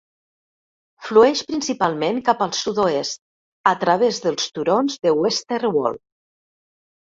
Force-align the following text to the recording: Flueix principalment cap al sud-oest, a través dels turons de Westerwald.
Flueix 1.09 1.43
principalment 1.51 2.23
cap 2.31 2.41
al 2.47 2.55
sud-oest, 2.61 3.23
a 3.75 3.77
través 3.85 4.25
dels 4.27 4.51
turons 4.59 4.99
de 5.07 5.15
Westerwald. 5.23 6.05